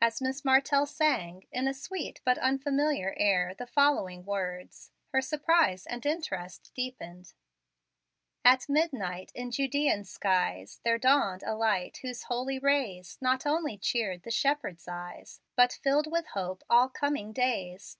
As 0.00 0.20
Miss 0.20 0.44
Martell 0.44 0.84
sang, 0.84 1.46
in 1.52 1.68
a 1.68 1.72
sweet 1.74 2.20
but 2.24 2.38
unfamiliar 2.38 3.14
air, 3.16 3.54
the 3.54 3.68
following 3.68 4.24
words, 4.24 4.90
her 5.12 5.22
surprise 5.22 5.86
and 5.86 6.04
interest 6.04 6.72
deepened: 6.74 7.34
At 8.44 8.68
midnight, 8.68 9.30
in 9.32 9.52
Judean 9.52 10.02
skies, 10.02 10.80
There 10.82 10.98
dawned 10.98 11.44
a 11.44 11.54
light 11.54 11.98
whose 11.98 12.24
holy 12.24 12.58
rays 12.58 13.16
Not 13.20 13.46
only 13.46 13.78
cheered 13.78 14.24
the 14.24 14.32
shepherds' 14.32 14.88
eyes, 14.88 15.40
But 15.54 15.78
filled 15.84 16.10
with 16.10 16.26
hope 16.34 16.64
all 16.68 16.88
coming 16.88 17.32
days. 17.32 17.96